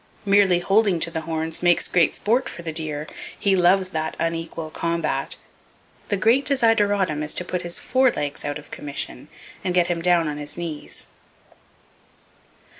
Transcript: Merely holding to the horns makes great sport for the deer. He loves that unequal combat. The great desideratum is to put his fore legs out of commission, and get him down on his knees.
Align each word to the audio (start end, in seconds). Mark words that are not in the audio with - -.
Merely 0.25 0.57
holding 0.57 0.99
to 1.01 1.11
the 1.11 1.21
horns 1.21 1.61
makes 1.61 1.87
great 1.87 2.15
sport 2.15 2.49
for 2.49 2.63
the 2.63 2.71
deer. 2.71 3.05
He 3.37 3.55
loves 3.55 3.91
that 3.91 4.15
unequal 4.19 4.71
combat. 4.71 5.35
The 6.09 6.17
great 6.17 6.43
desideratum 6.43 7.21
is 7.21 7.35
to 7.35 7.45
put 7.45 7.61
his 7.61 7.77
fore 7.77 8.09
legs 8.09 8.43
out 8.43 8.57
of 8.57 8.71
commission, 8.71 9.27
and 9.63 9.75
get 9.75 9.89
him 9.89 10.01
down 10.01 10.27
on 10.27 10.39
his 10.39 10.57
knees. 10.57 11.05